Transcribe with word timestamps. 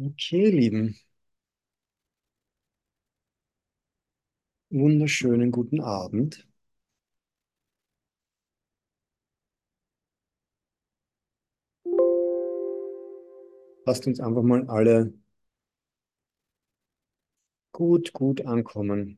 Okay, 0.00 0.50
Lieben, 0.50 0.96
wunderschönen 4.70 5.50
guten 5.52 5.82
Abend. 5.82 6.48
Lasst 13.86 14.06
uns 14.06 14.20
einfach 14.20 14.42
mal 14.44 14.68
alle 14.70 15.12
gut, 17.72 18.12
gut 18.12 18.42
ankommen. 18.44 19.16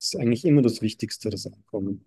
Das 0.00 0.08
ist 0.14 0.16
eigentlich 0.20 0.44
immer 0.44 0.60
das 0.62 0.82
Wichtigste, 0.82 1.30
das 1.30 1.46
Ankommen. 1.46 2.04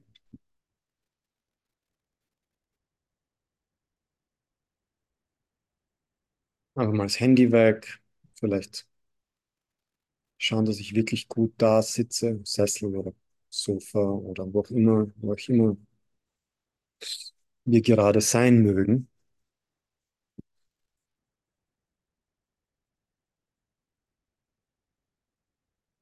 Einfach 6.81 6.93
mal 6.93 7.03
das 7.05 7.19
Handy 7.21 7.51
weg, 7.53 8.01
vielleicht 8.35 8.85
schauen, 10.37 10.65
dass 10.65 10.79
ich 10.79 10.93
wirklich 10.95 11.27
gut 11.29 11.53
da 11.57 11.81
sitze, 11.81 12.39
Sessel 12.43 12.95
oder 12.95 13.13
Sofa 13.49 13.99
oder 13.99 14.51
wo 14.53 14.59
auch 14.61 14.69
immer, 14.71 15.07
wo 15.17 15.33
auch 15.33 15.37
immer 15.49 15.77
wir 17.65 17.81
gerade 17.81 18.21
sein 18.21 18.61
mögen. 18.61 19.07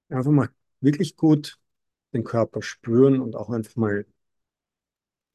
Einfach 0.10 0.30
mal 0.32 0.50
wirklich 0.82 1.16
gut 1.18 1.60
den 2.14 2.24
Körper 2.24 2.62
spüren 2.64 3.20
und 3.22 3.36
auch 3.36 3.50
einfach 3.52 3.76
mal 3.78 4.06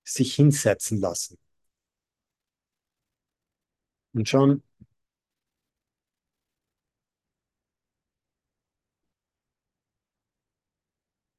sich 0.04 0.34
hinsetzen 0.34 0.98
lassen. 0.98 1.36
Und 4.14 4.28
schauen, 4.28 4.62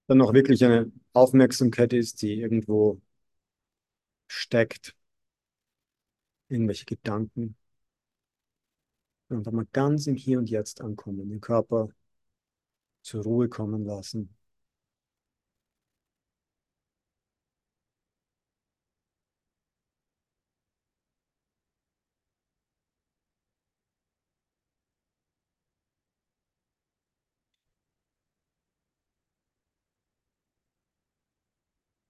dann 0.07 0.21
auch 0.21 0.33
wirklich 0.33 0.63
eine 0.63 0.91
Aufmerksamkeit 1.13 1.93
ist, 1.93 2.21
die 2.21 2.33
irgendwo 2.41 3.01
steckt, 4.27 4.95
irgendwelche 6.49 6.85
Gedanken. 6.85 7.55
Einfach 9.29 9.51
mal 9.51 9.67
ganz 9.71 10.07
im 10.07 10.15
Hier 10.15 10.37
und 10.39 10.49
Jetzt 10.49 10.81
ankommen, 10.81 11.29
den 11.29 11.41
Körper 11.41 11.89
zur 13.01 13.23
Ruhe 13.23 13.47
kommen 13.49 13.85
lassen. 13.85 14.35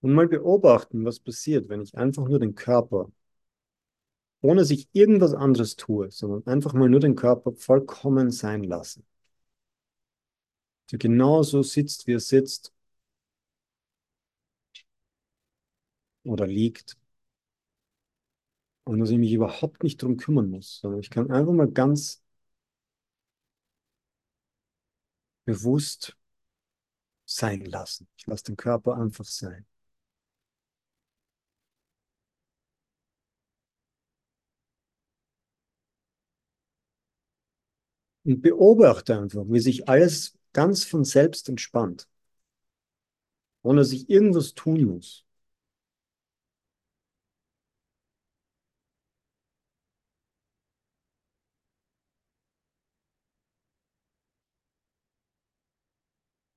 Und 0.05 0.13
mal 0.13 0.27
beobachten, 0.27 1.03
was 1.03 1.19
passiert, 1.19 1.67
wenn 1.67 1.81
ich 1.81 1.97
einfach 1.97 2.27
nur 2.27 2.37
den 2.37 2.53
Körper, 2.53 3.11
ohne 4.41 4.63
sich 4.63 4.87
irgendwas 4.93 5.33
anderes 5.33 5.77
tue, 5.77 6.11
sondern 6.11 6.45
einfach 6.45 6.73
mal 6.73 6.87
nur 6.87 6.99
den 6.99 7.15
Körper 7.15 7.53
vollkommen 7.53 8.29
sein 8.29 8.63
lasse. 8.63 9.01
Der 10.91 10.99
genau 10.99 11.41
so 11.41 11.63
sitzt, 11.63 12.05
wie 12.05 12.13
er 12.13 12.19
sitzt 12.19 12.71
oder 16.23 16.45
liegt. 16.45 16.97
Und 18.83 18.99
dass 18.99 19.09
ich 19.09 19.17
mich 19.17 19.33
überhaupt 19.33 19.81
nicht 19.81 20.03
drum 20.03 20.17
kümmern 20.17 20.51
muss, 20.51 20.81
sondern 20.81 20.99
ich 20.99 21.09
kann 21.09 21.31
einfach 21.31 21.53
mal 21.53 21.71
ganz 21.71 22.21
bewusst 25.45 26.15
sein 27.25 27.65
lassen. 27.65 28.07
Ich 28.17 28.27
lasse 28.27 28.43
den 28.43 28.55
Körper 28.55 28.97
einfach 28.97 29.25
sein. 29.25 29.65
Und 38.25 38.41
beobachte 38.41 39.17
einfach, 39.17 39.45
wie 39.47 39.59
sich 39.61 39.87
alles 39.87 40.37
ganz 40.51 40.83
von 40.83 41.05
selbst 41.05 41.47
entspannt, 41.47 42.09
ohne 43.63 43.81
dass 43.81 43.91
ich 43.91 44.09
irgendwas 44.09 44.53
tun 44.53 44.85
muss. 44.85 45.25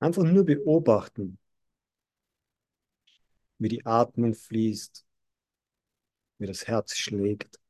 Einfach 0.00 0.24
nur 0.24 0.44
beobachten, 0.44 1.38
wie 3.58 3.68
die 3.68 3.86
Atmung 3.86 4.34
fließt, 4.34 5.04
wie 6.38 6.46
das 6.46 6.66
Herz 6.66 6.96
schlägt. 6.96 7.60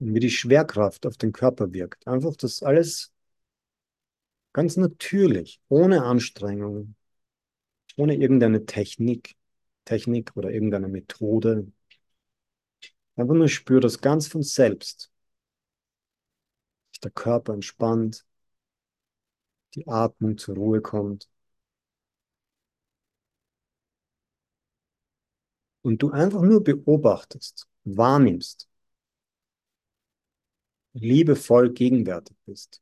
Und 0.00 0.14
wie 0.14 0.20
die 0.20 0.30
Schwerkraft 0.30 1.06
auf 1.06 1.16
den 1.16 1.32
Körper 1.32 1.72
wirkt. 1.72 2.06
Einfach 2.06 2.34
das 2.36 2.62
alles 2.62 3.12
ganz 4.52 4.76
natürlich, 4.76 5.60
ohne 5.68 6.02
Anstrengung, 6.04 6.94
ohne 7.96 8.16
irgendeine 8.16 8.66
Technik, 8.66 9.36
Technik 9.84 10.32
oder 10.36 10.50
irgendeine 10.50 10.88
Methode. 10.88 11.70
Einfach 13.16 13.34
nur 13.34 13.48
spür 13.48 13.80
das 13.80 14.00
ganz 14.00 14.26
von 14.26 14.42
selbst. 14.42 15.10
Der 17.02 17.10
Körper 17.10 17.54
entspannt, 17.54 18.26
die 19.74 19.86
Atmung 19.86 20.38
zur 20.38 20.54
Ruhe 20.56 20.80
kommt. 20.80 21.28
Und 25.82 26.02
du 26.02 26.10
einfach 26.10 26.42
nur 26.42 26.62
beobachtest, 26.62 27.66
wahrnimmst, 27.84 28.69
liebevoll 30.92 31.72
gegenwärtig 31.72 32.36
bist. 32.46 32.80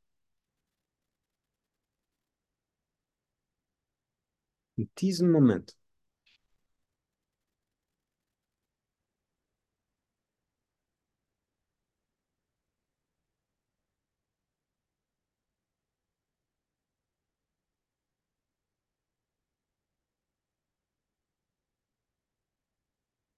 In 4.77 4.89
diesem 4.97 5.29
Moment. 5.29 5.77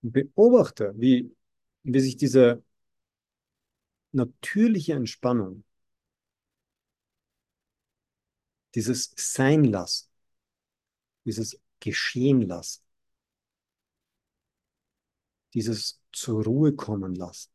Beobachte, 0.03 0.94
wie, 0.98 1.36
wie 1.84 2.00
sich 2.00 2.18
diese 2.18 2.64
natürliche 4.14 4.94
Entspannung, 4.94 5.64
dieses 8.76 9.14
Sein 9.18 9.64
lassen, 9.66 10.10
dieses 11.26 11.60
Geschehen 11.80 12.42
lassen, 12.42 12.82
dieses 15.53 16.02
zur 16.12 16.44
Ruhe 16.44 16.74
kommen 16.74 17.16
lassen, 17.16 17.52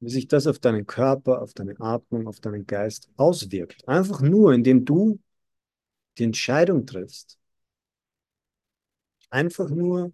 wie 0.00 0.10
sich 0.10 0.28
das 0.28 0.46
auf 0.46 0.58
deinen 0.58 0.86
Körper, 0.86 1.42
auf 1.42 1.54
deine 1.54 1.78
Atmung, 1.80 2.28
auf 2.28 2.40
deinen 2.40 2.66
Geist 2.66 3.08
auswirkt. 3.16 3.86
Einfach 3.88 4.20
nur, 4.20 4.52
indem 4.52 4.84
du 4.84 5.20
die 6.18 6.24
Entscheidung 6.24 6.86
triffst, 6.86 7.38
einfach 9.30 9.68
nur 9.70 10.12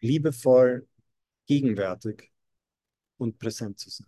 liebevoll, 0.00 0.86
gegenwärtig 1.50 2.30
und 3.18 3.38
präsent 3.38 3.78
zu 3.80 3.90
sein. 3.90 4.06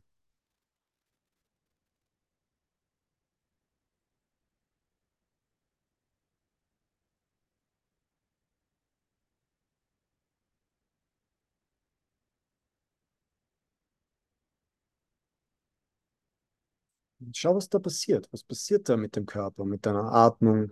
Schau, 17.35 17.55
was 17.57 17.69
da 17.69 17.79
passiert. 17.79 18.29
Was 18.33 18.43
passiert 18.45 18.89
da 18.89 18.97
mit 18.97 19.17
dem 19.17 19.27
Körper, 19.27 19.65
mit 19.65 19.85
deiner 19.87 20.13
Atmung, 20.13 20.71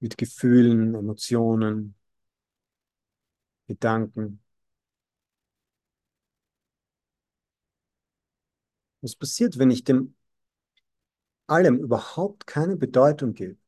mit 0.00 0.16
Gefühlen, 0.18 0.94
Emotionen? 0.94 1.94
Gedanken. 3.68 4.40
Was 9.02 9.14
passiert, 9.16 9.58
wenn 9.58 9.70
ich 9.70 9.84
dem 9.84 10.14
allem 11.48 11.78
überhaupt 11.78 12.46
keine 12.46 12.76
Bedeutung 12.76 13.34
gebe? 13.34 13.58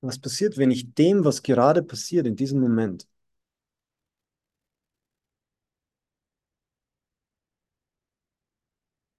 Was 0.00 0.18
passiert, 0.18 0.56
wenn 0.56 0.70
ich 0.70 0.94
dem, 0.94 1.24
was 1.24 1.42
gerade 1.42 1.82
passiert 1.82 2.26
in 2.26 2.34
diesem 2.36 2.60
Moment, 2.60 3.06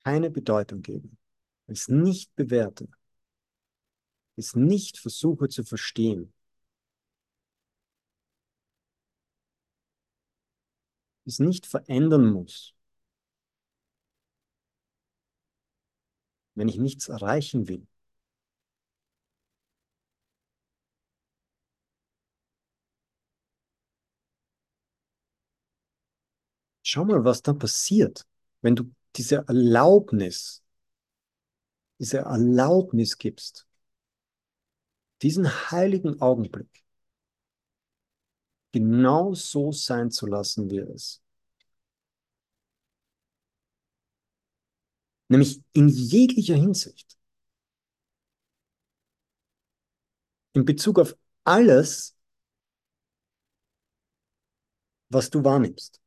keine 0.03 0.29
Bedeutung 0.31 0.81
gebe, 0.81 1.09
es 1.67 1.87
nicht 1.87 2.35
bewerte, 2.35 2.87
es 4.37 4.55
nicht 4.55 4.97
versuche 4.99 5.49
zu 5.49 5.65
verstehen, 5.65 6.31
es 11.27 11.39
nicht 11.39 11.65
verändern 11.67 12.31
muss, 12.31 12.73
wenn 16.55 16.67
ich 16.67 16.77
nichts 16.77 17.07
erreichen 17.09 17.67
will. 17.67 17.87
Schau 26.81 27.03
mal, 27.05 27.23
was 27.25 27.41
dann 27.41 27.59
passiert, 27.59 28.25
wenn 28.61 28.75
du 28.75 28.89
diese 29.15 29.43
Erlaubnis, 29.47 30.63
diese 31.99 32.19
Erlaubnis 32.19 33.17
gibst, 33.17 33.67
diesen 35.21 35.47
heiligen 35.71 36.21
Augenblick 36.21 36.83
genau 38.71 39.33
so 39.33 39.71
sein 39.73 40.09
zu 40.11 40.25
lassen, 40.27 40.69
wie 40.69 40.77
er 40.79 40.89
ist. 40.89 41.21
Nämlich 45.29 45.61
in 45.73 45.87
jeglicher 45.89 46.55
Hinsicht. 46.55 47.17
In 50.53 50.65
Bezug 50.65 50.99
auf 50.99 51.15
alles, 51.45 52.15
was 55.09 55.29
du 55.29 55.43
wahrnimmst. 55.43 55.99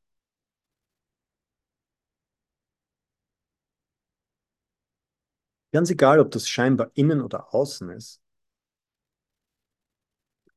Ganz 5.72 5.90
egal, 5.90 6.20
ob 6.20 6.30
das 6.30 6.48
scheinbar 6.48 6.90
innen 6.94 7.20
oder 7.20 7.52
außen 7.54 7.90
ist, 7.90 8.19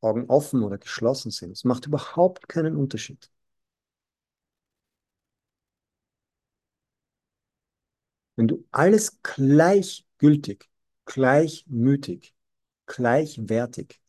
Augen 0.04 0.26
offen 0.30 0.64
oder 0.64 0.78
geschlossen 0.78 1.32
sind, 1.32 1.52
es 1.52 1.64
macht 1.64 1.86
überhaupt 1.88 2.50
keinen 2.50 2.76
Unterschied. 2.78 3.32
Wenn 8.36 8.48
du 8.48 8.64
alles 8.72 9.22
gleichgültig, 9.24 10.70
gleichmütig, 11.06 12.36
gleichwertig 12.86 14.00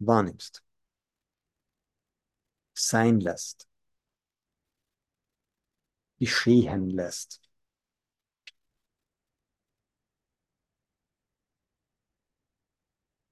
wahrnimmst, 0.00 0.62
sein 2.74 3.18
lässt, 3.20 3.66
geschehen 6.18 6.90
lässt. 6.90 7.40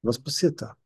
Was 0.04 0.18
passiert 0.22 0.60
da? 0.62 0.76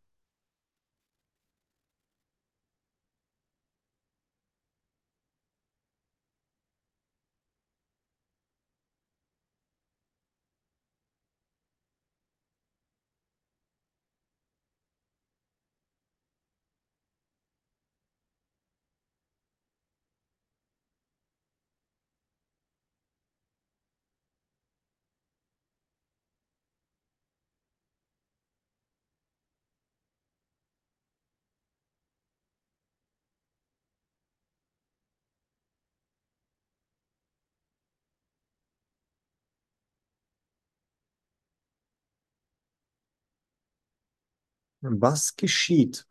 Was 44.80 45.36
geschieht, 45.36 46.04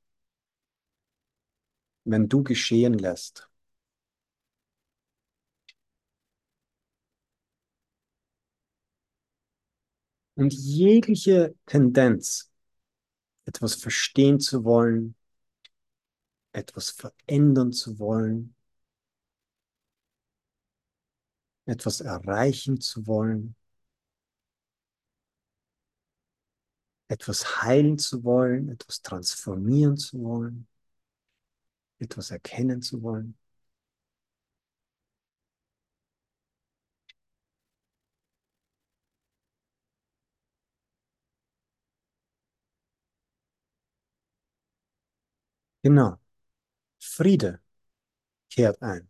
wenn 2.06 2.28
du 2.28 2.44
geschehen 2.44 2.96
lässt? 2.96 3.50
Und 10.36 10.54
jegliche 10.54 11.56
Tendenz, 11.66 12.52
etwas 13.46 13.76
verstehen 13.76 14.40
zu 14.40 14.64
wollen, 14.64 15.16
etwas 16.52 16.90
verändern 16.90 17.72
zu 17.72 18.00
wollen, 18.00 18.54
etwas 21.66 22.02
erreichen 22.02 22.82
zu 22.82 23.06
wollen, 23.06 23.56
etwas 27.10 27.62
heilen 27.64 27.98
zu 28.00 28.24
wollen, 28.24 28.70
etwas 28.70 29.02
transformieren 29.02 29.98
zu 29.98 30.22
wollen, 30.24 30.68
etwas 32.00 32.32
erkennen 32.32 32.82
zu 32.82 33.02
wollen. 33.04 33.38
Genau. 45.84 46.20
Friede 47.00 47.62
kehrt 48.50 48.82
ein. 48.84 49.10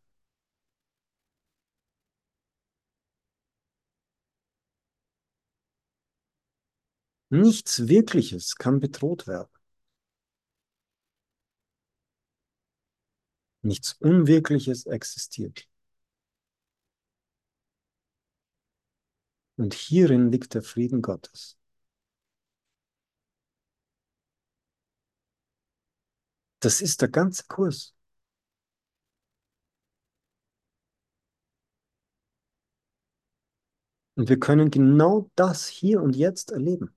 Nichts 7.29 7.87
Wirkliches 7.87 8.55
kann 8.55 8.79
bedroht 8.81 9.27
werden. 9.27 9.49
Nichts 13.61 13.93
Unwirkliches 13.99 14.85
existiert. 14.87 15.67
Und 19.57 19.73
hierin 19.75 20.31
liegt 20.31 20.53
der 20.55 20.63
Frieden 20.63 21.01
Gottes. 21.01 21.57
Das 26.59 26.81
ist 26.81 27.01
der 27.01 27.09
ganze 27.09 27.43
Kurs. 27.47 27.95
Und 34.15 34.27
wir 34.29 34.39
können 34.39 34.69
genau 34.71 35.29
das 35.35 35.67
hier 35.67 36.01
und 36.01 36.15
jetzt 36.15 36.51
erleben. 36.51 36.96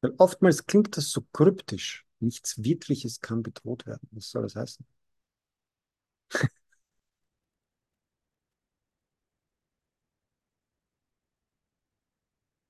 Weil 0.00 0.12
oftmals 0.18 0.66
klingt 0.66 0.96
das 0.96 1.10
so 1.12 1.22
kryptisch. 1.32 2.04
Nichts 2.20 2.62
Wirkliches 2.64 3.20
kann 3.20 3.42
bedroht 3.44 3.86
werden. 3.86 4.08
Was 4.12 4.30
soll 4.30 4.42
das 4.42 4.56
heißen? 4.56 4.84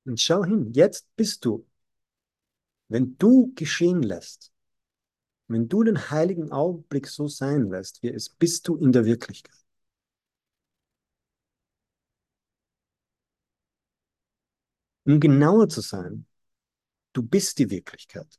Und 0.04 0.20
schau 0.20 0.44
hin, 0.44 0.72
jetzt 0.72 1.06
bist 1.16 1.44
du, 1.44 1.64
wenn 2.88 3.16
du 3.18 3.52
geschehen 3.54 4.02
lässt, 4.02 4.52
wenn 5.48 5.68
du 5.68 5.84
den 5.84 6.10
heiligen 6.10 6.52
Augenblick 6.52 7.08
so 7.08 7.28
sein 7.28 7.70
lässt, 7.70 8.02
wie 8.02 8.10
es 8.10 8.28
bist 8.30 8.68
du 8.68 8.76
in 8.76 8.92
der 8.92 9.04
Wirklichkeit. 9.06 9.54
Um 15.06 15.18
genauer 15.18 15.68
zu 15.68 15.80
sein, 15.80 16.24
Du 17.12 17.22
bist 17.22 17.58
die 17.58 17.68
Wirklichkeit. 17.68 18.38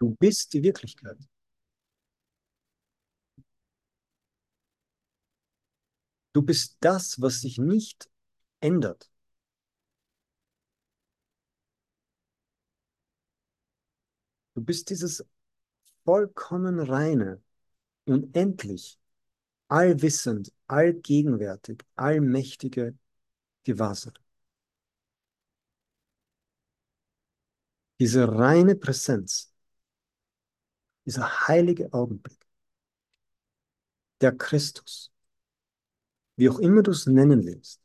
Du 0.00 0.16
bist 0.18 0.52
die 0.54 0.62
Wirklichkeit. 0.64 1.18
Du 6.32 6.42
bist 6.42 6.76
das, 6.80 7.20
was 7.20 7.40
sich 7.42 7.58
nicht 7.58 8.08
ändert. 8.60 9.10
Du 14.54 14.62
bist 14.62 14.90
dieses 14.90 15.24
vollkommen 16.04 16.80
reine, 16.80 17.42
unendlich, 18.06 18.97
allwissend, 19.68 20.52
allgegenwärtig, 20.66 21.84
allmächtige 21.96 22.96
Gewahrsein. 23.64 24.14
Diese 28.00 28.26
reine 28.28 28.74
Präsenz, 28.74 29.52
dieser 31.06 31.48
heilige 31.48 31.92
Augenblick, 31.92 32.38
der 34.20 34.32
Christus, 34.36 35.10
wie 36.36 36.48
auch 36.48 36.58
immer 36.58 36.82
du 36.82 36.90
es 36.92 37.06
nennen 37.06 37.44
willst. 37.44 37.80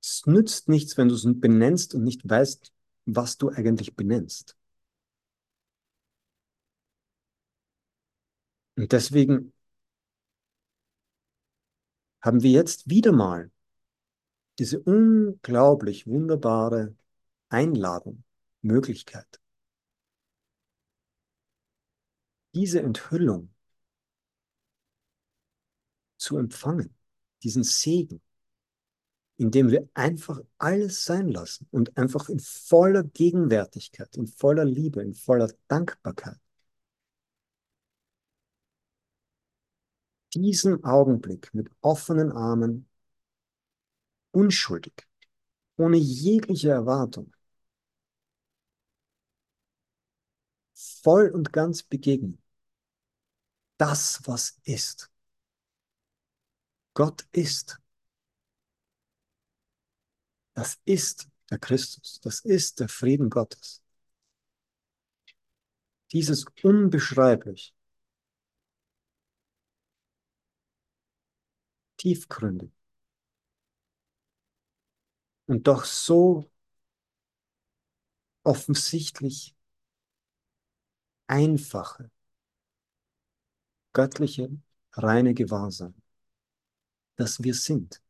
Es 0.00 0.24
nützt 0.26 0.68
nichts, 0.68 0.96
wenn 0.96 1.08
du 1.08 1.14
es 1.16 1.24
benennst 1.26 1.94
und 1.96 2.04
nicht 2.04 2.28
weißt, 2.28 2.72
was 3.06 3.38
du 3.38 3.48
eigentlich 3.50 3.96
benennst. 3.96 4.56
Und 8.76 8.92
deswegen 8.92 9.52
haben 12.20 12.42
wir 12.42 12.50
jetzt 12.50 12.88
wieder 12.88 13.12
mal 13.12 13.50
diese 14.58 14.80
unglaublich 14.80 16.06
wunderbare 16.06 16.96
Einladung, 17.48 18.24
Möglichkeit, 18.62 19.40
diese 22.54 22.80
Enthüllung 22.80 23.52
zu 26.16 26.38
empfangen, 26.38 26.94
diesen 27.42 27.62
Segen, 27.62 28.22
indem 29.36 29.70
wir 29.70 29.88
einfach 29.94 30.40
alles 30.58 31.04
sein 31.04 31.28
lassen 31.28 31.68
und 31.70 31.96
einfach 31.98 32.28
in 32.28 32.40
voller 32.40 33.02
Gegenwärtigkeit, 33.02 34.16
in 34.16 34.26
voller 34.26 34.64
Liebe, 34.64 35.02
in 35.02 35.14
voller 35.14 35.52
Dankbarkeit 35.68 36.38
diesen 40.34 40.84
Augenblick 40.84 41.52
mit 41.54 41.70
offenen 41.80 42.32
Armen, 42.32 42.88
unschuldig, 44.32 45.06
ohne 45.76 45.96
jegliche 45.96 46.70
Erwartung, 46.70 47.32
voll 51.02 51.30
und 51.30 51.52
ganz 51.52 51.82
begegnen. 51.82 52.38
Das, 53.76 54.20
was 54.26 54.58
ist. 54.64 55.10
Gott 56.94 57.26
ist. 57.32 57.78
Das 60.54 60.78
ist 60.84 61.28
der 61.50 61.58
Christus. 61.58 62.20
Das 62.22 62.40
ist 62.40 62.80
der 62.80 62.88
Frieden 62.88 63.30
Gottes. 63.30 63.82
Dieses 66.12 66.44
unbeschreiblich, 66.62 67.74
tiefgründig 71.96 72.70
und 75.46 75.66
doch 75.66 75.84
so 75.84 76.50
offensichtlich 78.44 79.54
einfache, 81.26 82.10
göttliche, 83.94 84.50
reine 84.92 85.32
Gewahrsein, 85.34 85.94
dass 87.16 87.42
wir 87.42 87.54
sind. 87.54 88.00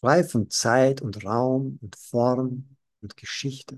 Frei 0.00 0.24
von 0.24 0.50
Zeit 0.50 1.02
und 1.02 1.24
Raum 1.24 1.78
und 1.82 1.96
Form 1.96 2.76
und 3.02 3.16
Geschichte. 3.16 3.76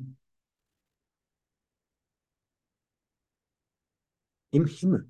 Im 4.51 4.67
Himmel. 4.67 5.09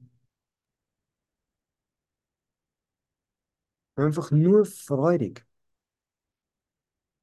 Einfach 3.96 4.30
nur 4.30 4.64
freudig. 4.64 5.44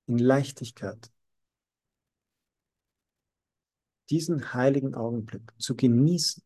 In 0.07 0.17
Leichtigkeit. 0.17 1.11
Diesen 4.09 4.53
heiligen 4.53 4.93
Augenblick 4.93 5.51
zu 5.57 5.75
genießen. 5.75 6.43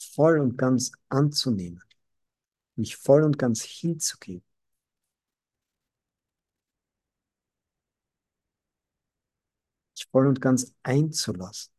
Voll 0.00 0.40
und 0.40 0.56
ganz 0.56 0.92
anzunehmen. 1.08 1.82
Mich 2.74 2.96
voll 2.96 3.22
und 3.22 3.38
ganz 3.38 3.62
hinzugeben. 3.62 4.44
Voll 10.10 10.26
und 10.26 10.40
ganz 10.40 10.74
einzulassen. 10.82 11.77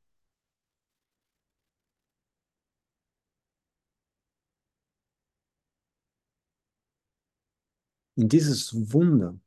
In 8.19 8.27
dieses 8.27 8.73
Wunder. 8.93 9.39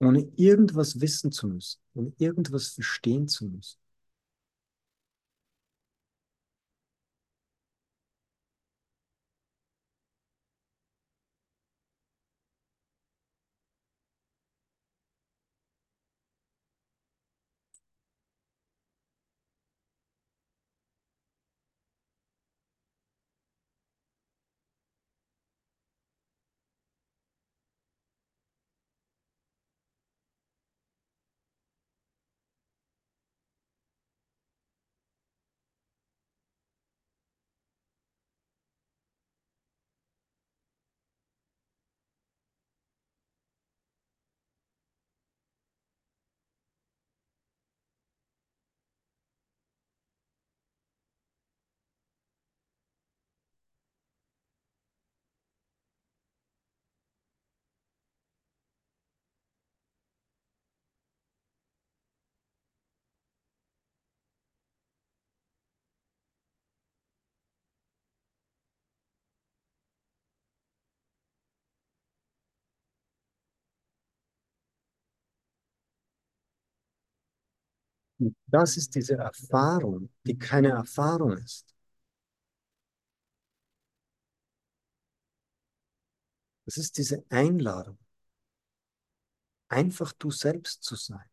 Ohne 0.00 0.20
irgendwas 0.36 1.00
wissen 1.00 1.32
zu 1.32 1.48
müssen, 1.48 1.80
ohne 1.94 2.12
irgendwas 2.18 2.68
verstehen 2.68 3.26
zu 3.26 3.46
müssen. 3.46 3.78
Und 78.18 78.36
das 78.46 78.76
ist 78.76 78.94
diese 78.94 79.16
Erfahrung, 79.16 80.10
die 80.24 80.38
keine 80.38 80.70
Erfahrung 80.70 81.36
ist. 81.38 81.74
Das 86.64 86.76
ist 86.78 86.96
diese 86.96 87.24
Einladung, 87.28 87.98
einfach 89.68 90.12
du 90.12 90.30
selbst 90.30 90.82
zu 90.82 90.96
sein. 90.96 91.28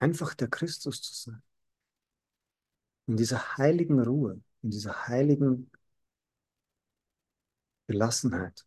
Einfach 0.00 0.34
der 0.34 0.48
Christus 0.48 1.02
zu 1.02 1.14
sein. 1.14 1.42
In 3.06 3.16
dieser 3.16 3.56
heiligen 3.56 4.00
Ruhe, 4.00 4.40
in 4.62 4.70
dieser 4.70 5.08
heiligen 5.08 5.70
Gelassenheit, 7.86 8.66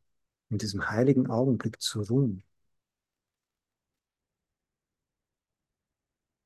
in 0.50 0.58
diesem 0.58 0.90
heiligen 0.90 1.30
Augenblick 1.30 1.82
zu 1.82 2.02
ruhen. 2.02 2.44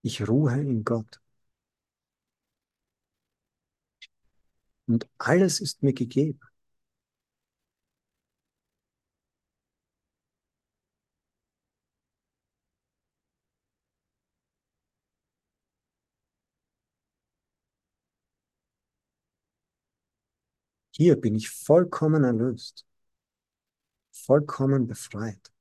Ich 0.05 0.27
ruhe 0.27 0.53
in 0.61 0.83
Gott. 0.85 1.19
Und 4.87 5.07
alles 5.17 5.59
ist 5.59 5.83
mir 5.83 5.93
gegeben. 5.93 6.39
Hier 20.91 21.15
bin 21.19 21.35
ich 21.35 21.49
vollkommen 21.49 22.23
erlöst, 22.23 22.85
vollkommen 24.11 24.87
befreit. 24.87 25.51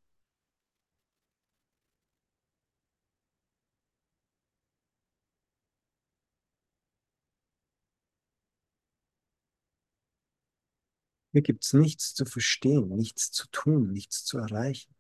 Hier 11.34 11.42
gibt 11.42 11.64
es 11.64 11.72
nichts 11.72 12.14
zu 12.14 12.26
verstehen, 12.26 12.90
nichts 12.90 13.32
zu 13.32 13.48
tun, 13.48 13.90
nichts 13.90 14.24
zu 14.24 14.38
erreichen. 14.38 14.94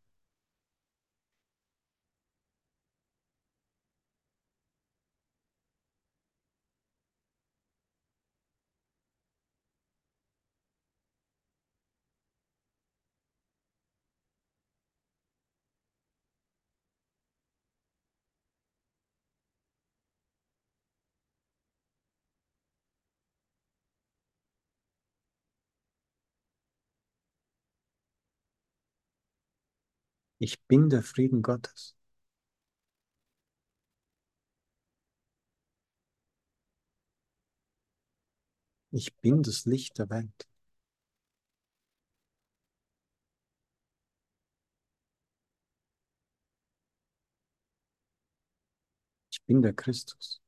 Ich 30.44 30.60
bin 30.64 30.90
der 30.90 31.02
Frieden 31.02 31.40
Gottes. 31.40 31.96
Ich 38.92 39.14
bin 39.16 39.42
das 39.42 39.66
Licht 39.66 39.98
der 39.98 40.08
Welt. 40.08 40.48
Ich 49.30 49.42
bin 49.44 49.60
der 49.60 49.74
Christus. 49.74 50.40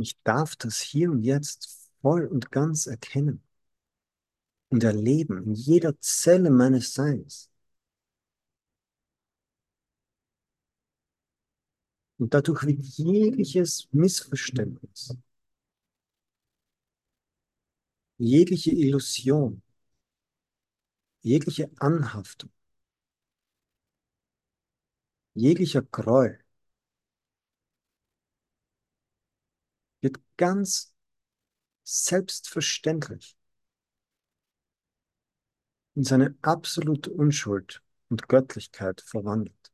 Ich 0.00 0.16
darf 0.22 0.54
das 0.56 0.78
hier 0.80 1.10
und 1.10 1.24
jetzt 1.24 1.90
voll 2.00 2.26
und 2.26 2.52
ganz 2.52 2.86
erkennen 2.86 3.42
und 4.70 4.84
erleben 4.84 5.42
in 5.42 5.54
jeder 5.54 5.98
Zelle 6.00 6.50
meines 6.50 6.94
Seins. 6.94 7.50
Und 12.18 12.32
dadurch 12.34 12.64
wird 12.64 12.80
jegliches 12.80 13.88
Missverständnis, 13.92 15.16
jegliche 18.18 18.70
Illusion, 18.70 19.62
jegliche 21.22 21.70
Anhaftung, 21.78 22.50
jeglicher 25.34 25.82
Groll 25.82 26.38
wird 30.00 30.18
ganz 30.36 30.92
selbstverständlich 31.84 33.36
in 35.94 36.04
seine 36.04 36.34
absolute 36.40 37.10
Unschuld 37.10 37.82
und 38.08 38.26
Göttlichkeit 38.28 39.02
verwandelt. 39.02 39.72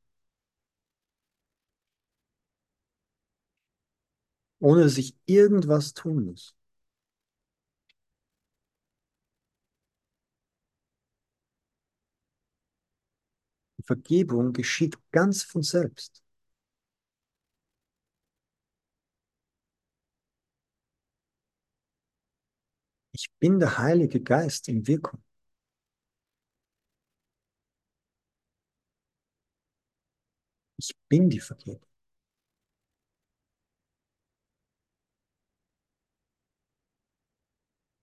Ohne 4.59 4.83
dass 4.83 4.99
ich 4.99 5.15
irgendwas 5.27 5.95
tun 5.95 6.25
muss. 6.25 6.57
Die 13.79 13.85
Vergebung 13.85 14.53
geschieht 14.53 14.97
ganz 15.13 15.45
von 15.45 15.63
selbst. 15.63 16.24
Ich 23.15 23.31
bin 23.41 23.61
der 23.61 23.79
Heilige 23.79 24.21
Geist 24.21 24.69
in 24.69 24.87
Wirkung. 24.87 25.23
Ich 30.77 30.95
bin 31.09 31.29
die 31.31 31.41
Vergebung. 31.41 31.89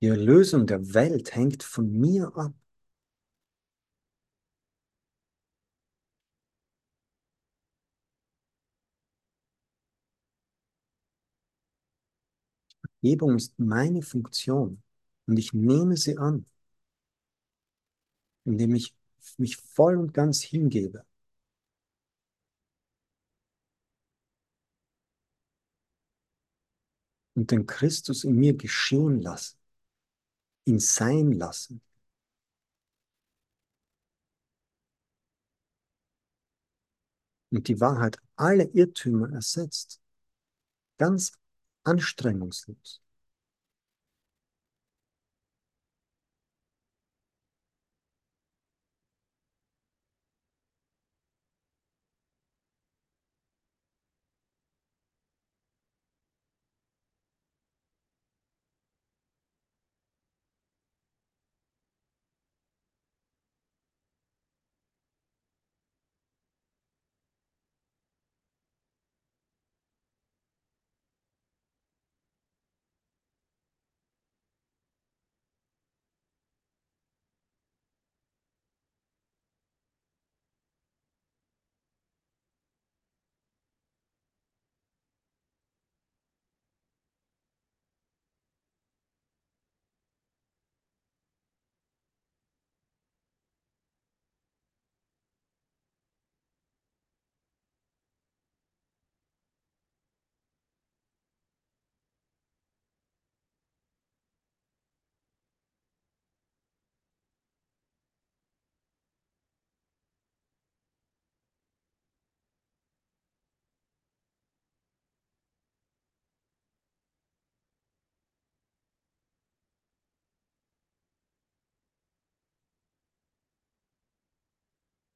Die 0.01 0.07
Erlösung 0.09 0.67
der 0.67 0.93
Welt 0.93 1.33
hängt 1.33 1.63
von 1.63 1.91
mir 1.91 2.31
ab. 2.35 2.53
Vergebung 13.01 13.35
ist 13.35 13.59
meine 13.59 14.01
Funktion 14.01 14.81
und 15.27 15.37
ich 15.37 15.53
nehme 15.53 15.97
sie 15.97 16.17
an, 16.17 16.45
indem 18.45 18.75
ich 18.75 18.95
mich 19.37 19.57
voll 19.57 19.97
und 19.97 20.13
ganz 20.13 20.41
hingebe. 20.41 21.05
Und 27.33 27.51
den 27.51 27.65
Christus 27.65 28.23
in 28.23 28.35
mir 28.35 28.55
geschehen 28.55 29.21
lassen, 29.21 29.57
ihn 30.65 30.79
sein 30.79 31.31
lassen. 31.31 31.81
Und 37.51 37.67
die 37.67 37.79
Wahrheit 37.79 38.17
alle 38.35 38.65
Irrtümer 38.65 39.31
ersetzt. 39.31 40.01
Ganz 40.97 41.33
anstrengungslos. 41.83 43.01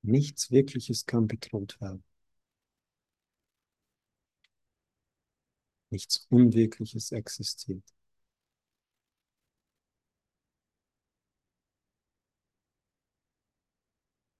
Nichts 0.06 0.52
Wirkliches 0.52 1.06
kann 1.06 1.28
bedroht 1.28 1.82
werden. 1.82 2.04
Nichts 5.89 6.28
Unwirkliches 6.30 7.12
existiert. 7.12 7.84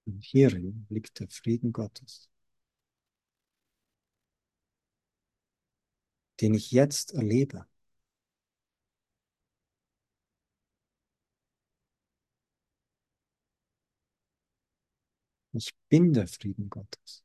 Und 0.06 0.24
hierin 0.24 0.86
liegt 0.90 1.20
der 1.20 1.30
Frieden 1.30 1.74
Gottes, 1.74 2.30
den 6.42 6.54
ich 6.54 6.72
jetzt 6.72 7.14
erlebe. 7.14 7.66
Ich 15.58 15.72
bin 15.88 16.12
der 16.12 16.28
Frieden 16.28 16.70
Gottes. 16.70 17.25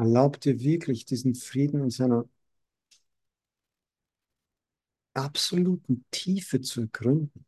Erlaub 0.00 0.40
dir 0.40 0.58
wirklich 0.58 1.04
diesen 1.04 1.36
Frieden 1.36 1.82
in 1.84 1.90
seiner 1.90 2.24
absoluten 5.14 6.04
Tiefe 6.10 6.60
zu 6.62 6.80
ergründen. 6.80 7.46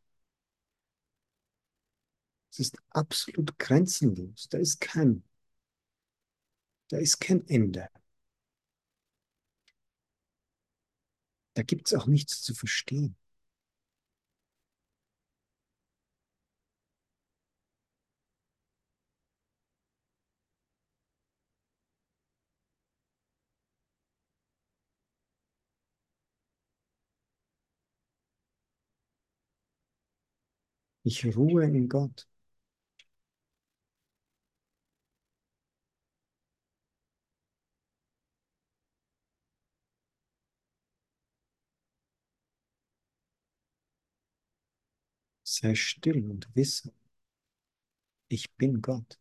Es 2.53 2.61
ist 2.61 2.77
absolut 2.91 3.59
grenzenlos. 3.59 4.49
Da 4.49 4.59
ist 4.59 4.81
kein, 4.81 5.25
da 6.91 6.99
ist 6.99 7.19
kein 7.21 7.47
Ende. 7.49 7.88
Da 11.55 11.62
gibt 11.62 11.87
es 11.87 11.95
auch 11.99 12.07
nichts 12.07 12.43
zu 12.43 12.53
verstehen. 12.55 13.17
Ich 31.05 31.25
ruhe 31.37 31.62
in 31.65 31.88
Gott. 31.88 32.27
Sei 45.45 45.77
still 45.77 46.29
und 46.29 46.49
wisse, 46.57 46.93
ich 48.29 48.51
bin 48.57 48.83
Gott. 48.83 49.21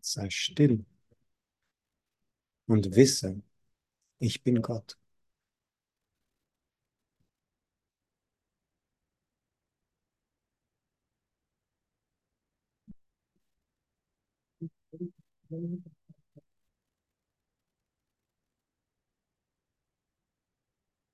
Sei 0.00 0.30
still 0.30 0.84
und 2.66 2.94
wisse, 2.94 3.42
ich 4.20 4.42
bin 4.44 4.62
Gott. 4.62 4.98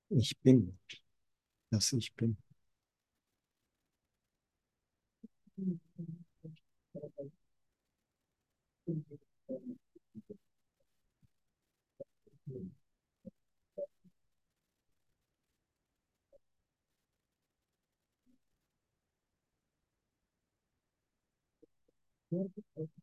Ich 0.09 0.37
bin, 0.41 0.79
dass 1.71 1.93
ich 1.93 2.13
bin. 2.15 2.37
Was 22.31 23.02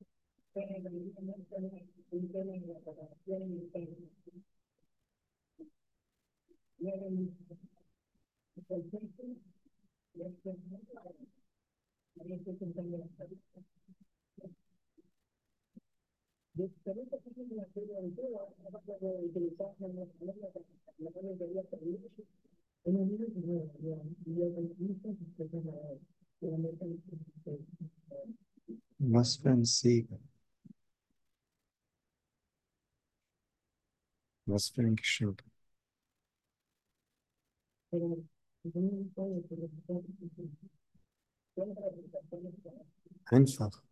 für 29.37 29.49
ein 29.49 29.65
Segen. 29.65 30.30
Was 34.51 34.67
für 34.67 34.81
ein 34.81 34.97
Geschenk. 34.97 35.41
Einfach 43.25 43.83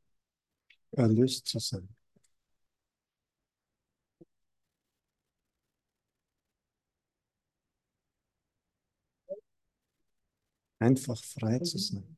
erlöst 0.92 1.48
zu 1.48 1.60
sein. 1.60 1.88
Einfach 10.80 11.24
frei 11.24 11.60
zu 11.60 11.78
sein. 11.78 12.18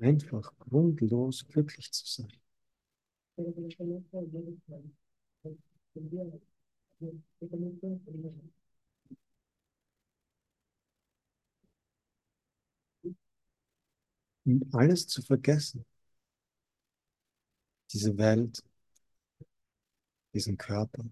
Einfach 0.00 0.52
grundlos 0.58 1.46
glücklich 1.46 1.92
zu 1.92 2.04
sein. 2.06 2.32
Und 14.44 14.74
alles 14.74 15.06
zu 15.06 15.22
vergessen. 15.22 15.84
Diese 17.92 18.16
Welt, 18.18 18.62
diesen 20.34 20.56
Körper. 20.58 21.04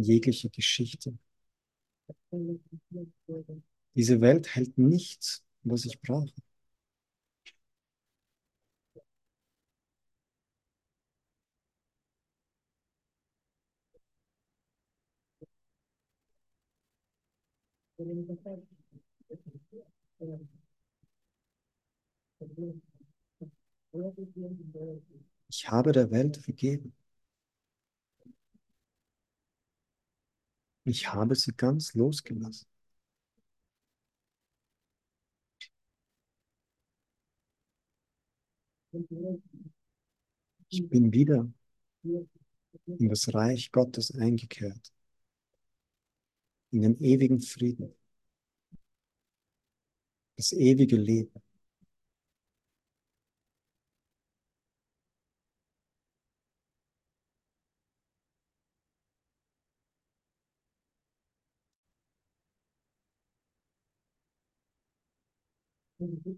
Jegliche 0.00 0.50
Geschichte. 0.50 1.16
Diese 3.94 4.20
Welt 4.20 4.54
hält 4.54 4.78
nichts, 4.78 5.44
was 5.62 5.84
ich 5.84 6.00
brauche. 6.00 6.32
Ich 25.48 25.70
habe 25.70 25.92
der 25.92 26.10
Welt 26.10 26.38
vergeben. 26.38 26.94
Ich 30.84 31.10
habe 31.10 31.34
sie 31.36 31.52
ganz 31.56 31.94
losgelassen. 31.94 32.66
Ich 40.68 40.88
bin 40.88 41.12
wieder 41.12 41.48
in 42.86 43.08
das 43.08 43.32
Reich 43.34 43.72
Gottes 43.72 44.14
eingekehrt, 44.14 44.92
in 46.72 46.82
den 46.82 46.98
ewigen 47.00 47.40
Frieden, 47.40 47.94
das 50.36 50.52
ewige 50.52 50.96
Leben. 50.96 51.39
Ich 66.22 66.36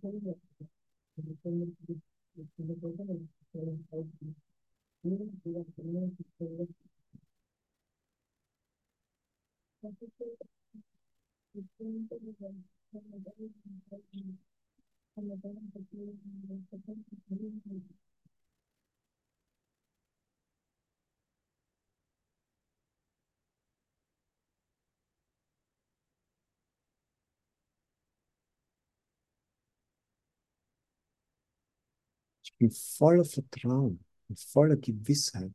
in 32.58 32.70
voller 32.70 33.24
Vertrauen, 33.24 34.04
in 34.28 34.36
voller 34.36 34.76
Gewissheit. 34.76 35.52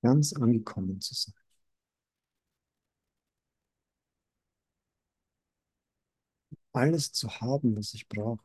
Ganz 0.00 0.32
angekommen 0.34 1.00
zu 1.00 1.14
sein. 1.14 1.34
Alles 6.74 7.12
zu 7.12 7.30
haben, 7.40 7.76
was 7.76 7.94
ich 7.94 8.06
brauche. 8.08 8.44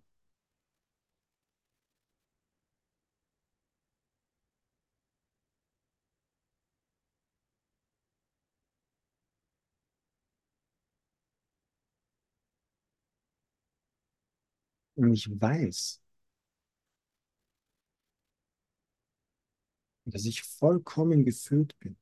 Und 14.98 15.14
ich 15.14 15.30
weiß, 15.30 16.02
dass 20.06 20.26
ich 20.26 20.42
vollkommen 20.42 21.24
gefüllt 21.24 21.78
bin. 21.78 21.98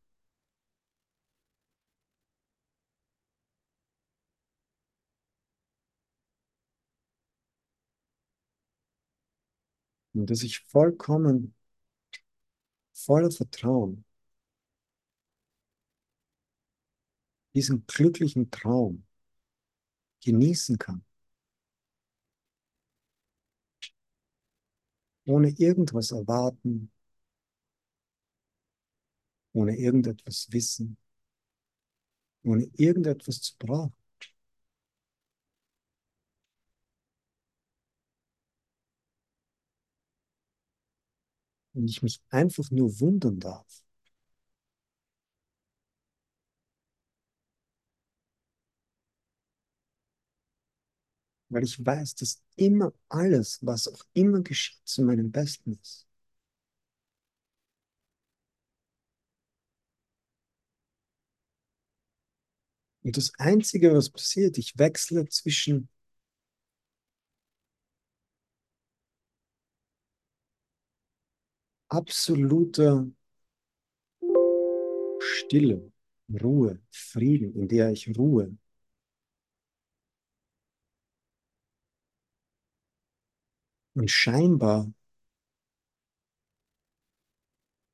Und 10.15 10.29
dass 10.31 10.41
ich 10.41 10.61
vollkommen 10.61 11.53
voller 12.93 13.29
Vertrauen 13.29 14.03
diesen 17.55 17.87
glücklichen 17.87 18.51
Traum 18.51 19.03
genießen 20.25 20.77
kann. 20.77 21.04
Ohne 25.27 25.49
irgendwas 25.49 26.09
erwarten, 26.11 26.89
ohne 29.53 29.75
irgendetwas 29.75 30.47
wissen, 30.51 30.97
ohne 32.43 32.69
irgendetwas 32.77 33.41
zu 33.41 33.55
brauchen. 33.59 33.93
Und 41.73 41.89
ich 41.91 42.01
mich 42.01 42.19
einfach 42.31 42.71
nur 42.71 42.99
wundern 42.99 43.39
darf. 43.39 43.84
Weil 51.55 51.63
ich 51.63 51.83
weiß, 51.83 52.15
dass 52.17 52.43
immer 52.55 52.93
alles, 53.09 53.59
was 53.63 53.87
auch 53.87 54.05
immer 54.13 54.41
geschieht, 54.41 54.77
zu 54.85 55.03
meinem 55.03 55.31
Besten 55.31 55.73
ist. 55.81 56.05
Und 63.03 63.15
das 63.17 63.31
Einzige, 63.37 63.93
was 63.93 64.09
passiert, 64.09 64.57
ich 64.57 64.77
wechsle 64.77 65.27
zwischen 65.29 65.87
absoluter 71.89 73.07
Stille, 75.17 75.91
Ruhe, 76.41 76.79
Frieden, 76.89 77.53
in 77.55 77.67
der 77.67 77.91
ich 77.91 78.17
ruhe. 78.17 78.55
Und 83.95 84.11
scheinbar, 84.11 84.91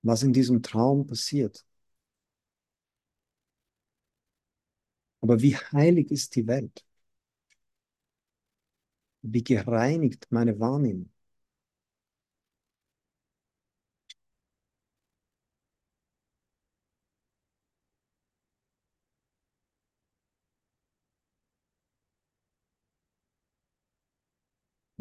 was 0.03 0.21
in 0.23 0.31
diesem 0.33 0.61
Traum 0.61 1.07
passiert. 1.07 1.65
Aber 5.21 5.41
wie 5.41 5.55
heilig 5.55 6.11
ist 6.11 6.35
die 6.35 6.45
Welt? 6.47 6.85
Wie 9.23 9.43
gereinigt 9.43 10.27
meine 10.29 10.59
Wahrnehmung? 10.59 11.10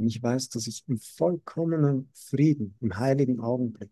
Und 0.01 0.09
ich 0.09 0.21
weiß, 0.23 0.49
dass 0.49 0.67
ich 0.67 0.83
im 0.89 0.99
vollkommenen 0.99 2.11
Frieden, 2.15 2.75
im 2.81 2.97
heiligen 2.99 3.39
Augenblick, 3.41 3.91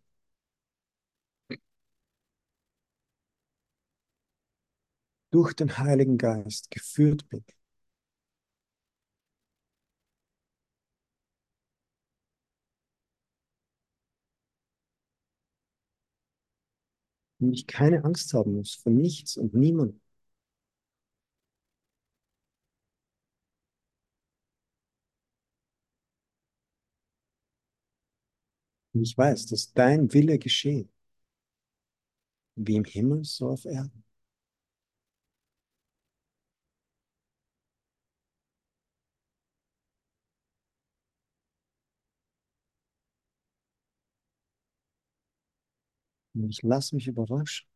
durch 5.31 5.55
den 5.55 5.79
Heiligen 5.79 6.19
Geist 6.19 6.71
geführt 6.71 7.27
bin. 7.31 7.43
Und 17.41 17.53
ich 17.53 17.67
keine 17.67 18.05
Angst 18.05 18.33
haben 18.35 18.55
muss 18.55 18.75
vor 18.75 18.93
nichts 18.93 19.37
und 19.37 19.53
niemandem. 19.55 20.01
Und 28.99 29.05
ich 29.05 29.17
weiß, 29.17 29.47
dass 29.47 29.73
dein 29.73 30.13
Wille 30.13 30.41
geschehe, 30.41 30.89
wie 32.57 32.77
im 32.77 32.85
Himmel, 32.85 33.25
so 33.25 33.49
auf 33.49 33.65
Erden. 33.65 34.05
Und 46.35 46.49
ich 46.51 46.63
lasse 46.63 46.95
mich 46.95 47.07
überraschen, 47.07 47.67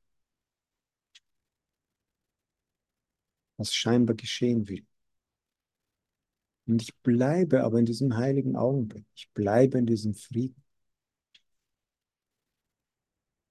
was 3.56 3.72
scheinbar 3.74 4.14
geschehen 4.16 4.68
will. 4.68 4.84
Und 6.66 6.82
ich 6.82 6.92
bleibe 7.02 7.62
aber 7.62 7.78
in 7.78 7.86
diesem 7.86 8.16
heiligen 8.16 8.56
Augenblick. 8.56 9.04
Ich 9.14 9.30
bleibe 9.32 9.78
in 9.78 9.86
diesem 9.86 10.14
Frieden. 10.14 10.60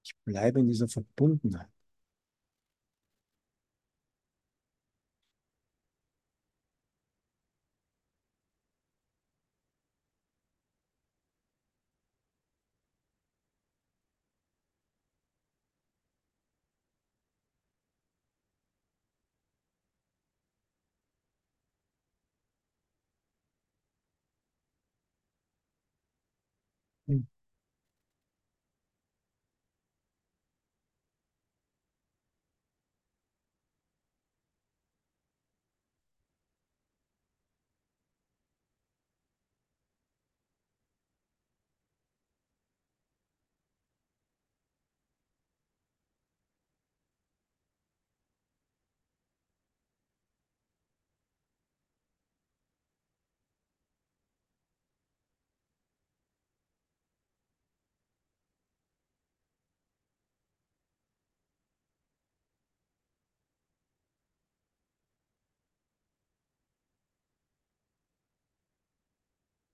Ich 0.04 0.16
bleibe 0.26 0.60
in 0.60 0.68
dieser 0.68 0.88
Verbundenheit. 0.88 1.70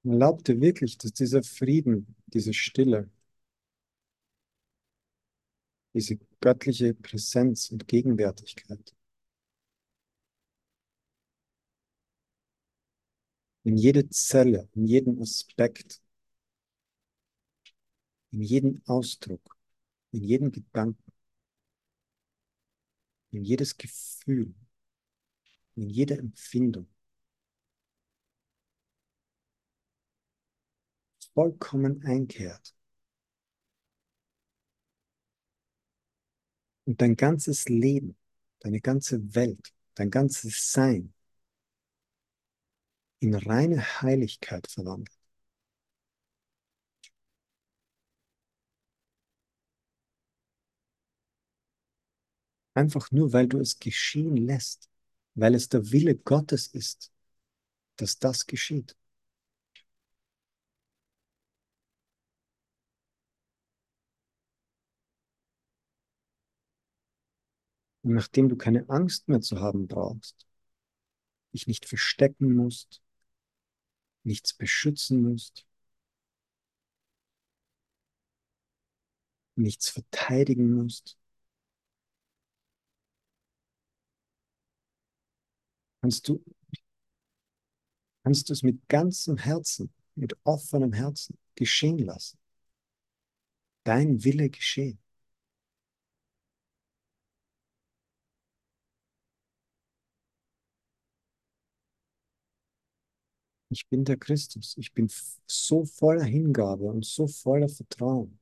Man 0.08 0.20
glaubte 0.20 0.62
wirklich, 0.62 0.98
dass 0.98 1.12
dieser 1.12 1.44
Frieden, 1.44 2.16
diese 2.28 2.54
Stille, 2.54 3.10
diese 5.94 6.18
göttliche 6.40 6.94
Präsenz 6.94 7.70
und 7.72 7.90
Gegenwärtigkeit 7.90 8.96
in 13.66 13.76
jede 13.76 14.08
Zelle, 14.10 14.70
in 14.76 14.86
jeden 14.88 15.22
Aspekt, 15.22 16.02
in 18.32 18.42
jeden 18.44 18.82
Ausdruck, 18.88 19.58
in 20.14 20.24
jeden 20.24 20.54
Gedanken 20.54 21.12
in 23.32 23.44
jedes 23.44 23.76
Gefühl, 23.78 24.54
in 25.76 25.90
jede 25.90 26.18
Empfindung 26.18 26.88
vollkommen 31.38 32.04
einkehrt 32.04 32.74
und 36.86 37.00
dein 37.00 37.16
ganzes 37.16 37.70
Leben, 37.70 38.18
deine 38.62 38.82
ganze 38.82 39.36
Welt, 39.36 39.72
dein 39.94 40.10
ganzes 40.10 40.72
Sein 40.72 41.14
in 43.20 43.36
reine 43.36 44.02
Heiligkeit 44.02 44.66
verwandelt. 44.68 45.16
Einfach 52.74 53.12
nur, 53.12 53.32
weil 53.32 53.46
du 53.48 53.60
es 53.60 53.78
geschehen 53.78 54.38
lässt, 54.38 54.90
weil 55.36 55.54
es 55.54 55.70
der 55.70 55.92
Wille 55.92 56.16
Gottes 56.16 56.66
ist, 56.66 57.12
dass 57.98 58.18
das 58.18 58.48
geschieht. 58.48 58.96
Nachdem 68.14 68.50
du 68.50 68.56
keine 68.58 68.88
Angst 68.90 69.28
mehr 69.28 69.42
zu 69.42 69.60
haben 69.60 69.88
brauchst, 69.88 70.48
dich 71.54 71.68
nicht 71.68 71.86
verstecken 71.86 72.56
musst, 72.56 73.02
nichts 74.24 74.54
beschützen 74.54 75.22
musst, 75.22 75.66
nichts 79.56 79.90
verteidigen 79.90 80.74
musst, 80.74 81.18
kannst 86.02 86.28
du, 86.28 86.44
kannst 88.24 88.50
du 88.50 88.54
es 88.54 88.64
mit 88.64 88.88
ganzem 88.88 89.38
Herzen, 89.38 89.92
mit 90.16 90.38
offenem 90.44 90.94
Herzen 90.94 91.38
geschehen 91.56 92.00
lassen. 92.00 92.38
Dein 93.84 94.24
Wille 94.24 94.50
geschehen. 94.50 95.00
Ich 103.70 103.88
bin 103.88 104.04
der 104.06 104.18
Christus. 104.18 104.76
Ich 104.78 104.94
bin 104.94 105.10
so 105.46 105.86
voller 105.86 106.24
Hingabe 106.26 106.84
und 106.86 107.06
so 107.06 107.28
voller 107.28 107.70
Vertrauen. 107.70 108.40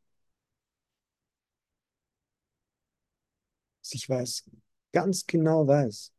Dass 3.81 3.93
ich 3.93 4.09
weiß, 4.09 4.49
ganz 4.91 5.25
genau 5.25 5.65
weiß, 5.67 6.11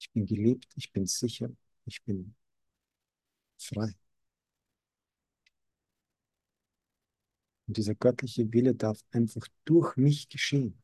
ich 0.00 0.10
bin 0.12 0.26
geliebt, 0.26 0.66
ich 0.76 0.92
bin 0.92 1.06
sicher, 1.06 1.50
ich 1.84 2.02
bin 2.04 2.34
frei. 3.58 3.94
Und 7.66 7.76
dieser 7.76 7.94
göttliche 7.94 8.50
Wille 8.52 8.74
darf 8.74 9.00
einfach 9.10 9.46
durch 9.64 9.96
mich 9.96 10.28
geschehen. 10.28 10.82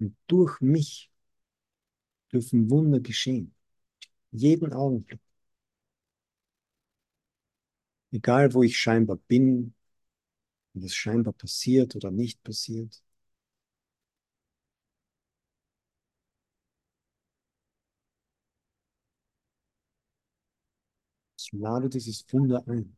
Und 0.00 0.16
durch 0.26 0.60
mich 0.60 1.11
dürfen 2.32 2.70
Wunder 2.70 3.00
geschehen. 3.00 3.54
Jeden 4.32 4.72
Augenblick. 4.74 5.20
Egal, 8.12 8.54
wo 8.54 8.62
ich 8.62 8.78
scheinbar 8.78 9.16
bin, 9.28 9.74
was 10.74 10.94
scheinbar 10.94 11.32
passiert 11.34 11.96
oder 11.96 12.10
nicht 12.10 12.42
passiert. 12.44 13.02
Ich 21.38 21.52
lade 21.52 21.90
dieses 21.90 22.24
Wunder 22.32 22.66
ein. 22.66 22.96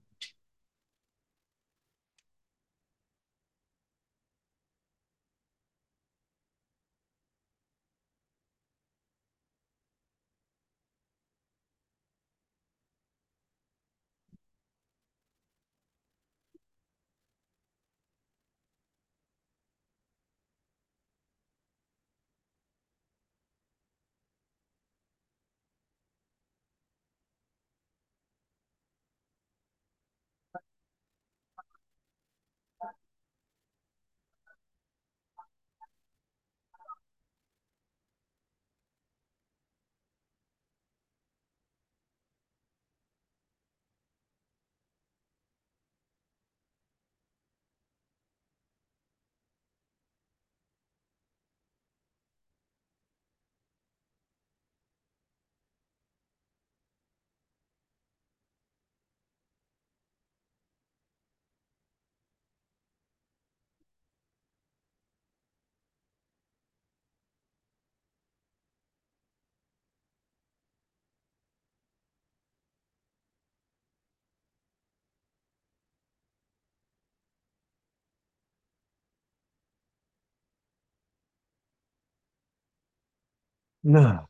Na, 83.87 84.29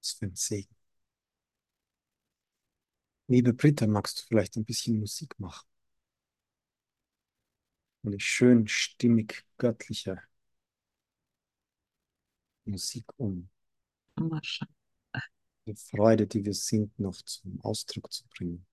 was 0.00 0.12
für 0.14 0.26
ein 0.26 0.34
Segen. 0.34 0.74
Liebe 3.28 3.52
Britta, 3.54 3.86
magst 3.86 4.20
du 4.20 4.26
vielleicht 4.26 4.56
ein 4.56 4.64
bisschen 4.64 4.98
Musik 4.98 5.38
machen? 5.38 5.64
Eine 8.02 8.18
schön 8.18 8.66
stimmig 8.66 9.44
göttliche 9.58 10.20
Musik, 12.64 13.04
um 13.16 13.48
die 15.66 15.76
Freude, 15.76 16.26
die 16.26 16.44
wir 16.44 16.54
sind, 16.54 16.98
noch 16.98 17.22
zum 17.22 17.60
Ausdruck 17.60 18.12
zu 18.12 18.24
bringen. 18.36 18.66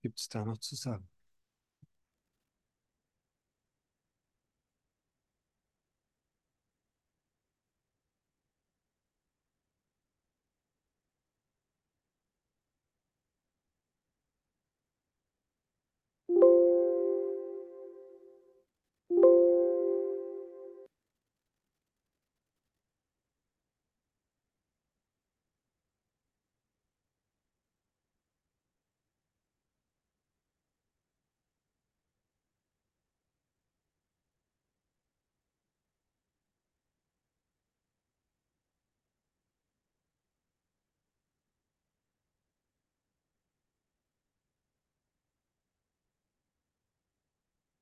Gibt 0.00 0.18
es 0.20 0.28
da 0.30 0.42
noch 0.44 0.58
zu 0.58 0.74
sagen? 0.74 1.06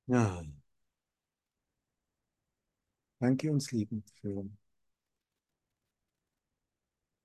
Ja, 0.07 0.43
danke 3.19 3.51
uns 3.51 3.71
lieben 3.73 4.03
für 4.21 4.45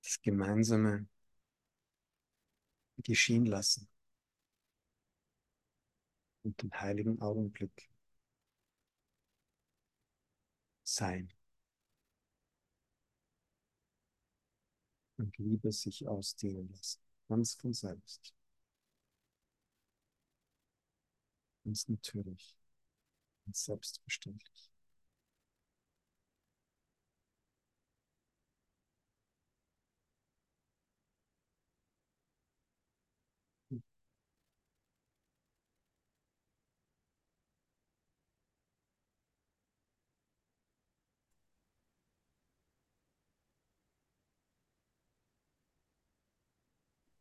das 0.03 0.21
gemeinsame 0.21 1.07
Geschehen 3.03 3.45
lassen 3.47 3.89
und 6.43 6.61
den 6.61 6.71
heiligen 6.79 7.19
Augenblick 7.19 7.89
sein. 10.83 11.31
Und 15.17 15.37
Liebe 15.37 15.71
sich 15.71 16.05
ausdehnen 16.05 16.67
lassen, 16.69 16.99
ganz 17.29 17.53
von 17.55 17.71
selbst. 17.73 18.33
Ganz 21.63 21.87
natürlich 21.87 22.55
selbstverständlich. 23.51 24.71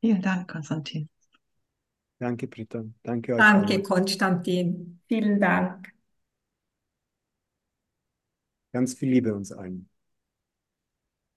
Vielen 0.01 0.23
Dank, 0.23 0.51
Konstantin. 0.51 1.09
Danke, 2.19 2.47
Britta. 2.47 2.85
Danke 3.03 3.35
euch. 3.35 3.39
Danke, 3.39 3.75
allen. 3.75 3.83
Konstantin. 3.83 5.01
Vielen 5.07 5.41
Dank. 5.41 5.93
Ganz 8.73 8.95
viel 8.95 9.11
Liebe 9.11 9.33
uns 9.35 9.53
allen. 9.53 9.90